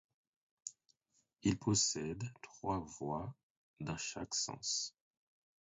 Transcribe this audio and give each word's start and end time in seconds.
Il 1.43 1.59
possède 1.59 2.23
trois 2.41 2.79
voies 2.79 3.35
dans 3.81 3.97
chaque 3.97 4.33
sens. 4.33 4.95